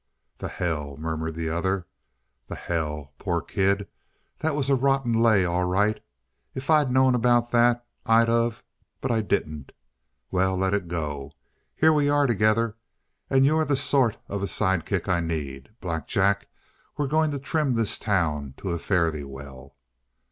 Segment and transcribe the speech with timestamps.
[0.39, 1.85] "The hell!" murmured the other.
[2.47, 3.13] "The hell!
[3.19, 3.87] Poor kid.
[4.39, 6.03] That was a rotten lay, all right.
[6.55, 8.63] If I'd known about that, I'd of
[8.99, 9.73] but I didn't.
[10.31, 11.33] Well, let it go.
[11.75, 12.77] Here we are together.
[13.29, 15.69] And you're the sort of a sidekick I need.
[15.81, 16.47] Black Jack,
[16.97, 19.75] we're going to trim this town to a fare thee well!"